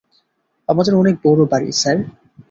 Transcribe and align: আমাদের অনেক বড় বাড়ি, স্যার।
আমাদের 0.69 0.93
অনেক 0.95 1.15
বড় 1.25 1.41
বাড়ি, 1.51 1.69
স্যার। 1.73 1.97